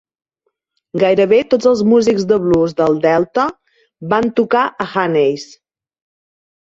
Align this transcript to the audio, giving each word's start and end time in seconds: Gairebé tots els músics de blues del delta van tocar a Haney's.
Gairebé 1.03 1.41
tots 1.51 1.67
els 1.73 1.83
músics 1.91 2.25
de 2.33 2.39
blues 2.45 2.73
del 2.81 2.97
delta 3.05 3.45
van 4.15 4.33
tocar 4.41 4.67
a 4.67 4.89
Haney's. 5.03 5.47